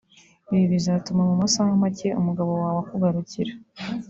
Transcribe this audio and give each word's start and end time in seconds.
Ibi 0.53 0.65
bizatuma 0.73 1.21
mu 1.29 1.35
masaha 1.41 1.71
make 1.81 2.07
umugabo 2.19 2.51
wawe 2.61 2.79
akugarukira 2.83 3.51